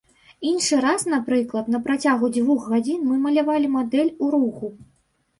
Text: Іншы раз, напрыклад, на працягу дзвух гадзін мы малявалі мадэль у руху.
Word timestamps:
Іншы 0.51 0.77
раз, 0.85 1.01
напрыклад, 1.13 1.67
на 1.75 1.81
працягу 1.87 2.29
дзвух 2.37 2.63
гадзін 2.75 3.03
мы 3.09 3.19
малявалі 3.25 3.67
мадэль 3.75 4.11
у 4.25 4.31
руху. 4.37 4.71